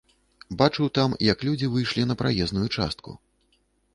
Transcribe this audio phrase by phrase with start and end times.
[0.61, 3.17] Бачыў там, як людзі выйшлі на праезную частку.